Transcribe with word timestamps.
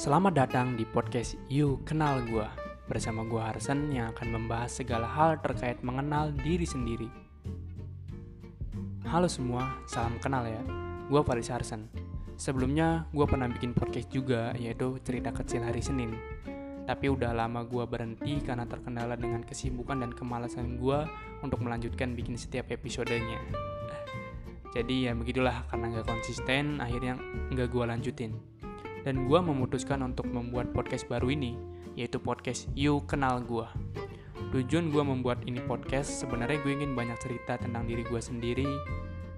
Selamat 0.00 0.32
datang 0.32 0.80
di 0.80 0.88
podcast 0.88 1.36
You 1.52 1.84
Kenal 1.84 2.24
Gua. 2.24 2.48
Bersama 2.88 3.20
gua 3.20 3.52
Harsen 3.52 3.92
yang 3.92 4.08
akan 4.16 4.32
membahas 4.32 4.80
segala 4.80 5.04
hal 5.04 5.36
terkait 5.44 5.76
mengenal 5.84 6.32
diri 6.40 6.64
sendiri. 6.64 7.04
Halo 9.04 9.28
semua, 9.28 9.76
salam 9.84 10.16
kenal 10.16 10.48
ya. 10.48 10.56
Gua 11.12 11.20
Faris 11.20 11.52
Harsen 11.52 11.92
Sebelumnya 12.40 13.12
gua 13.12 13.28
pernah 13.28 13.44
bikin 13.52 13.76
podcast 13.76 14.08
juga 14.08 14.56
yaitu 14.56 14.96
cerita 15.04 15.36
kecil 15.36 15.68
hari 15.68 15.84
Senin. 15.84 16.16
Tapi 16.88 17.12
udah 17.12 17.36
lama 17.36 17.60
gua 17.68 17.84
berhenti 17.84 18.40
karena 18.40 18.64
terkendala 18.64 19.20
dengan 19.20 19.44
kesibukan 19.44 20.00
dan 20.00 20.16
kemalasan 20.16 20.80
gua 20.80 21.04
untuk 21.44 21.60
melanjutkan 21.60 22.16
bikin 22.16 22.40
setiap 22.40 22.72
episodenya. 22.72 23.36
Jadi 24.72 25.04
ya 25.04 25.12
begitulah 25.12 25.68
karena 25.68 25.92
nggak 25.92 26.08
konsisten 26.08 26.80
akhirnya 26.80 27.20
nggak 27.52 27.68
gua 27.68 27.92
lanjutin 27.92 28.59
dan 29.04 29.24
gue 29.24 29.40
memutuskan 29.40 30.04
untuk 30.04 30.28
membuat 30.28 30.72
podcast 30.76 31.08
baru 31.08 31.32
ini, 31.32 31.56
yaitu 31.96 32.20
podcast 32.20 32.68
You 32.76 33.04
Kenal 33.08 33.40
Gue. 33.44 33.66
Tujuan 34.50 34.90
gue 34.90 35.02
membuat 35.04 35.46
ini 35.46 35.62
podcast 35.62 36.20
sebenarnya 36.20 36.58
gue 36.64 36.72
ingin 36.74 36.92
banyak 36.98 37.16
cerita 37.22 37.60
tentang 37.60 37.86
diri 37.86 38.02
gue 38.02 38.20
sendiri, 38.20 38.68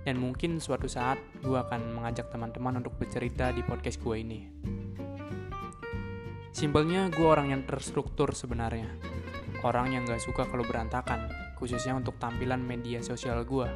dan 0.02 0.18
mungkin 0.18 0.58
suatu 0.58 0.90
saat 0.90 1.20
gue 1.42 1.54
akan 1.54 1.94
mengajak 1.94 2.32
teman-teman 2.32 2.82
untuk 2.82 2.96
bercerita 2.98 3.54
di 3.54 3.62
podcast 3.62 4.02
gue 4.02 4.16
ini. 4.18 4.40
Simpelnya 6.52 7.08
gue 7.08 7.24
orang 7.24 7.54
yang 7.54 7.62
terstruktur 7.64 8.34
sebenarnya, 8.36 8.88
orang 9.64 9.94
yang 9.94 10.04
gak 10.04 10.20
suka 10.20 10.44
kalau 10.44 10.66
berantakan, 10.66 11.30
khususnya 11.56 11.96
untuk 11.96 12.18
tampilan 12.20 12.60
media 12.60 13.00
sosial 13.00 13.40
gue. 13.46 13.68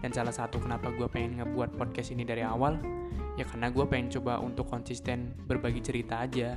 Dan 0.00 0.12
salah 0.12 0.32
satu 0.32 0.60
kenapa 0.60 0.92
gue 0.92 1.08
pengen 1.08 1.40
ngebuat 1.40 1.74
podcast 1.76 2.12
ini 2.12 2.24
dari 2.24 2.44
awal, 2.44 2.78
ya 3.36 3.44
karena 3.44 3.68
gue 3.68 3.84
pengen 3.84 4.08
coba 4.20 4.40
untuk 4.40 4.68
konsisten 4.68 5.36
berbagi 5.46 5.80
cerita 5.84 6.24
aja. 6.24 6.56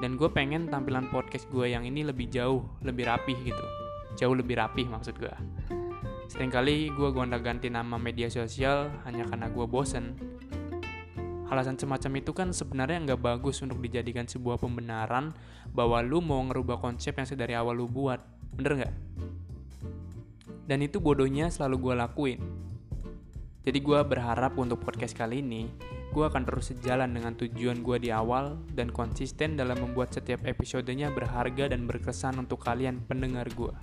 Dan 0.00 0.16
gue 0.16 0.32
pengen 0.32 0.72
tampilan 0.72 1.12
podcast 1.12 1.44
gue 1.52 1.68
yang 1.68 1.84
ini 1.84 2.02
lebih 2.02 2.32
jauh 2.32 2.64
lebih 2.80 3.04
rapih 3.04 3.36
gitu. 3.44 3.64
Jauh 4.16 4.32
lebih 4.32 4.56
rapih 4.56 4.88
maksud 4.88 5.16
gue 5.20 5.32
sering 6.30 6.46
kali 6.46 6.94
gue 6.94 7.10
gonta-ganti 7.10 7.66
nama 7.66 7.98
media 7.98 8.30
sosial 8.30 8.86
hanya 9.02 9.26
karena 9.26 9.50
gue 9.50 9.66
bosen. 9.66 10.14
Alasan 11.50 11.74
semacam 11.74 12.22
itu 12.22 12.30
kan 12.30 12.54
sebenarnya 12.54 13.02
nggak 13.02 13.18
bagus 13.18 13.58
untuk 13.66 13.82
dijadikan 13.82 14.30
sebuah 14.30 14.62
pembenaran 14.62 15.34
bahwa 15.74 15.98
lu 15.98 16.22
mau 16.22 16.38
ngerubah 16.46 16.78
konsep 16.78 17.18
yang 17.18 17.26
sedari 17.26 17.58
awal 17.58 17.74
lu 17.74 17.90
buat. 17.90 18.22
Bener 18.54 18.78
nggak? 18.78 18.94
Dan 20.70 20.86
itu 20.86 21.02
bodohnya 21.02 21.50
selalu 21.50 21.90
gue 21.90 21.94
lakuin 21.98 22.40
jadi 23.60 23.76
gue 23.76 24.00
berharap 24.08 24.56
untuk 24.56 24.80
podcast 24.80 25.12
kali 25.12 25.44
ini, 25.44 25.68
gue 26.10 26.24
akan 26.24 26.48
terus 26.48 26.72
sejalan 26.72 27.12
dengan 27.12 27.36
tujuan 27.36 27.84
gue 27.84 27.96
di 28.00 28.10
awal 28.10 28.56
dan 28.72 28.88
konsisten 28.88 29.54
dalam 29.54 29.78
membuat 29.78 30.16
setiap 30.16 30.42
episodenya 30.48 31.12
berharga 31.12 31.68
dan 31.68 31.84
berkesan 31.84 32.40
untuk 32.40 32.64
kalian 32.64 33.04
pendengar 33.04 33.44
gue. 33.52 33.74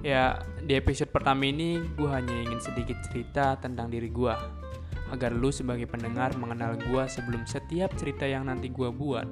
Ya, 0.00 0.40
di 0.60 0.76
episode 0.76 1.12
pertama 1.12 1.48
ini 1.48 1.80
gue 1.96 2.08
hanya 2.08 2.32
ingin 2.32 2.60
sedikit 2.60 3.00
cerita 3.08 3.56
tentang 3.56 3.88
diri 3.88 4.12
gue, 4.12 4.32
agar 5.08 5.32
lu 5.32 5.48
sebagai 5.48 5.88
pendengar 5.88 6.36
mengenal 6.36 6.76
gue 6.76 7.04
sebelum 7.08 7.48
setiap 7.48 7.96
cerita 7.96 8.28
yang 8.28 8.48
nanti 8.48 8.68
gue 8.68 8.88
buat, 8.92 9.28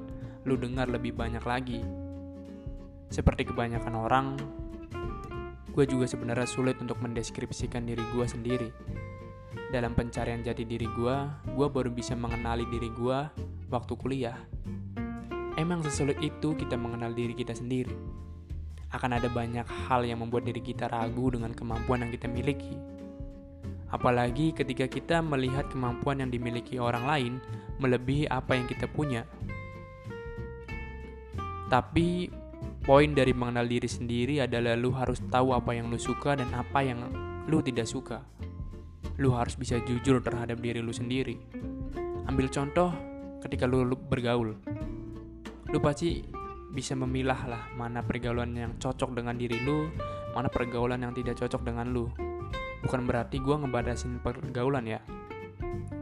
lu 0.49 0.57
dengar 0.57 0.89
lebih 0.89 1.13
banyak 1.13 1.45
lagi. 1.45 1.81
Seperti 3.09 3.49
kebanyakan 3.49 3.95
orang, 3.97 4.27
gue 5.79 5.87
juga 5.87 6.11
sebenarnya 6.11 6.51
sulit 6.51 6.75
untuk 6.83 6.99
mendeskripsikan 6.99 7.87
diri 7.87 8.03
gue 8.11 8.27
sendiri. 8.27 8.67
Dalam 9.71 9.95
pencarian 9.95 10.43
jati 10.43 10.67
diri 10.67 10.91
gue, 10.91 11.17
gue 11.55 11.67
baru 11.71 11.87
bisa 11.95 12.19
mengenali 12.19 12.67
diri 12.67 12.91
gue 12.91 13.19
waktu 13.71 13.95
kuliah. 13.95 14.35
Emang 15.55 15.79
sesulit 15.87 16.19
itu 16.19 16.59
kita 16.59 16.75
mengenal 16.75 17.15
diri 17.15 17.31
kita 17.31 17.55
sendiri. 17.55 17.95
Akan 18.91 19.15
ada 19.15 19.31
banyak 19.31 19.71
hal 19.87 20.03
yang 20.03 20.19
membuat 20.19 20.51
diri 20.51 20.59
kita 20.59 20.91
ragu 20.91 21.31
dengan 21.31 21.55
kemampuan 21.55 22.03
yang 22.03 22.11
kita 22.11 22.27
miliki. 22.27 22.75
Apalagi 23.95 24.51
ketika 24.59 24.91
kita 24.91 25.23
melihat 25.23 25.71
kemampuan 25.71 26.27
yang 26.27 26.35
dimiliki 26.35 26.83
orang 26.83 27.07
lain 27.07 27.33
melebihi 27.79 28.27
apa 28.27 28.59
yang 28.59 28.67
kita 28.67 28.91
punya. 28.91 29.23
Tapi 31.71 32.35
Poin 32.89 33.13
dari 33.13 33.37
mengenal 33.37 33.69
diri 33.69 33.85
sendiri 33.85 34.41
adalah 34.41 34.73
lu 34.73 34.89
harus 34.97 35.21
tahu 35.29 35.53
apa 35.53 35.77
yang 35.77 35.93
lu 35.93 36.01
suka 36.01 36.33
dan 36.33 36.49
apa 36.57 36.81
yang 36.81 37.05
lu 37.45 37.61
tidak 37.61 37.85
suka. 37.85 38.25
Lu 39.21 39.29
harus 39.37 39.61
bisa 39.61 39.77
jujur 39.85 40.25
terhadap 40.25 40.57
diri 40.57 40.81
lu 40.81 40.89
sendiri. 40.89 41.37
Ambil 42.25 42.49
contoh 42.49 42.89
ketika 43.45 43.69
lu, 43.69 43.85
bergaul. 43.93 44.57
Lu 45.69 45.79
pasti 45.85 46.25
bisa 46.73 46.97
memilah 46.97 47.37
lah 47.45 47.69
mana 47.77 48.01
pergaulan 48.01 48.57
yang 48.57 48.73
cocok 48.81 49.13
dengan 49.13 49.37
diri 49.37 49.61
lu, 49.61 49.93
mana 50.33 50.49
pergaulan 50.49 51.05
yang 51.05 51.13
tidak 51.13 51.37
cocok 51.45 51.61
dengan 51.69 51.93
lu. 51.93 52.09
Bukan 52.89 53.05
berarti 53.05 53.37
gue 53.37 53.53
ngebatasin 53.53 54.25
pergaulan 54.25 54.89
ya. 54.89 55.05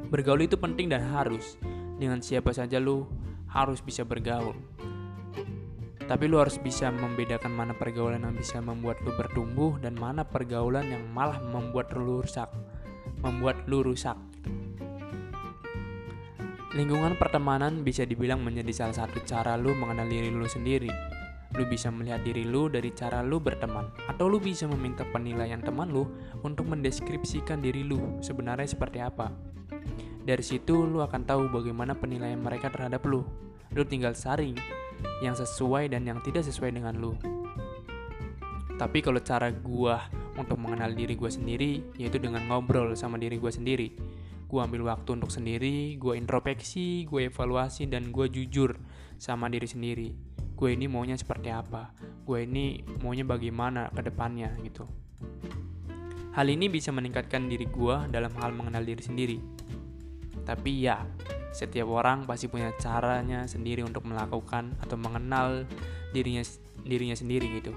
Bergaul 0.07 0.47
itu 0.47 0.55
penting 0.55 0.87
dan 0.95 1.03
harus. 1.03 1.59
Dengan 1.99 2.23
siapa 2.23 2.55
saja 2.55 2.79
lu 2.79 3.11
harus 3.51 3.83
bisa 3.83 4.07
bergaul 4.07 4.76
tapi 6.07 6.31
lu 6.31 6.39
harus 6.39 6.55
bisa 6.63 6.87
membedakan 6.95 7.51
mana 7.51 7.75
pergaulan 7.75 8.23
yang 8.23 8.39
bisa 8.39 8.63
membuat 8.63 9.03
lu 9.03 9.11
bertumbuh 9.19 9.75
dan 9.83 9.99
mana 9.99 10.23
pergaulan 10.23 10.87
yang 10.87 11.03
malah 11.11 11.43
membuat 11.43 11.91
lu 11.99 12.23
rusak. 12.23 12.47
Membuat 13.27 13.67
lu 13.67 13.83
rusak. 13.83 14.15
Lingkungan 16.79 17.19
pertemanan 17.19 17.83
bisa 17.83 18.07
dibilang 18.07 18.39
menjadi 18.39 18.87
salah 18.87 18.97
satu 19.03 19.19
cara 19.27 19.59
lu 19.59 19.75
mengenal 19.75 20.07
diri 20.07 20.31
lu 20.31 20.47
sendiri. 20.47 20.93
Lu 21.59 21.65
bisa 21.67 21.91
melihat 21.91 22.23
diri 22.23 22.47
lu 22.47 22.71
dari 22.71 22.93
cara 22.93 23.25
lu 23.25 23.41
berteman, 23.41 23.89
atau 24.07 24.29
lu 24.29 24.37
bisa 24.39 24.69
meminta 24.69 25.03
penilaian 25.09 25.59
teman 25.59 25.89
lu 25.89 26.07
untuk 26.45 26.69
mendeskripsikan 26.69 27.65
diri 27.65 27.81
lu 27.83 28.21
sebenarnya 28.21 28.69
seperti 28.69 29.01
apa. 29.01 29.33
Dari 30.23 30.45
situ 30.45 30.87
lu 30.87 31.01
akan 31.03 31.23
tahu 31.25 31.49
bagaimana 31.49 31.97
penilaian 31.97 32.39
mereka 32.39 32.69
terhadap 32.69 33.03
lu. 33.09 33.25
Lu 33.73 33.83
tinggal 33.89 34.13
saring 34.13 34.55
yang 35.25 35.35
sesuai 35.35 35.93
dan 35.93 36.05
yang 36.05 36.21
tidak 36.25 36.45
sesuai 36.45 36.75
dengan 36.75 36.97
lu. 36.97 37.17
Tapi 38.77 39.01
kalau 39.01 39.21
cara 39.25 39.49
gua 39.53 40.05
untuk 40.37 40.61
mengenal 40.61 40.93
diri 40.93 41.17
gua 41.17 41.33
sendiri 41.33 41.81
yaitu 41.97 42.21
dengan 42.21 42.45
ngobrol 42.45 42.93
sama 42.93 43.17
diri 43.17 43.41
gua 43.41 43.51
sendiri. 43.53 43.97
Gua 44.47 44.69
ambil 44.69 44.87
waktu 44.87 45.19
untuk 45.19 45.33
sendiri, 45.33 45.99
gua 45.99 46.15
introspeksi, 46.15 47.09
gua 47.09 47.27
evaluasi 47.27 47.89
dan 47.89 48.13
gua 48.15 48.29
jujur 48.29 48.77
sama 49.17 49.49
diri 49.49 49.67
sendiri. 49.67 50.09
Gue 50.57 50.73
ini 50.73 50.89
maunya 50.89 51.21
seperti 51.21 51.53
apa? 51.53 51.93
Gue 52.25 52.49
ini 52.49 52.81
maunya 53.05 53.29
bagaimana 53.29 53.93
ke 53.93 54.01
depannya 54.01 54.57
gitu. 54.65 54.89
Hal 56.33 56.49
ini 56.49 56.73
bisa 56.73 56.93
meningkatkan 56.93 57.49
diri 57.49 57.69
gue 57.69 57.97
dalam 58.09 58.33
hal 58.41 58.57
mengenal 58.57 58.81
diri 58.85 59.05
sendiri. 59.05 59.39
Tapi 60.47 60.87
ya, 60.87 61.03
setiap 61.51 61.91
orang 61.91 62.25
pasti 62.25 62.47
punya 62.47 62.71
caranya 62.79 63.45
sendiri 63.51 63.83
untuk 63.83 64.07
melakukan 64.07 64.79
atau 64.79 64.95
mengenal 64.95 65.67
dirinya 66.15 66.47
dirinya 66.87 67.19
sendiri 67.19 67.59
gitu. 67.59 67.75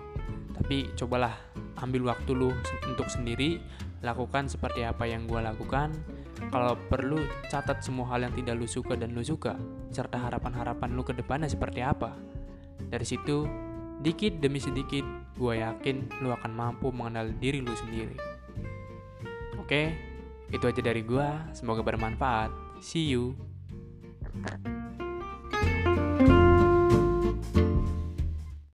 Tapi 0.53 0.93
cobalah 0.93 1.33
ambil 1.81 2.13
waktu 2.13 2.31
lu 2.37 2.53
untuk 2.85 3.09
sendiri, 3.09 3.57
lakukan 4.05 4.45
seperti 4.45 4.85
apa 4.85 5.09
yang 5.09 5.25
gue 5.25 5.41
lakukan. 5.41 5.95
Kalau 6.39 6.77
perlu 6.87 7.19
catat 7.51 7.83
semua 7.83 8.15
hal 8.15 8.23
yang 8.23 8.35
tidak 8.37 8.55
lu 8.55 8.67
suka 8.69 8.95
dan 8.95 9.11
lu 9.11 9.25
suka, 9.25 9.59
serta 9.91 10.29
harapan-harapan 10.29 10.95
lu 10.95 11.03
ke 11.03 11.11
depannya 11.11 11.51
seperti 11.51 11.83
apa. 11.83 12.15
Dari 12.79 13.03
situ, 13.03 13.43
dikit 13.99 14.39
demi 14.39 14.63
sedikit, 14.63 15.03
gue 15.35 15.59
yakin 15.59 16.23
lu 16.23 16.31
akan 16.31 16.51
mampu 16.51 16.91
mengenal 16.95 17.31
diri 17.39 17.59
lu 17.59 17.75
sendiri. 17.75 18.15
Oke, 19.59 19.95
itu 20.49 20.65
aja 20.65 20.81
dari 20.81 21.01
gue. 21.05 21.27
Semoga 21.53 21.81
bermanfaat. 21.85 22.51
See 22.81 23.13
you. 23.13 23.37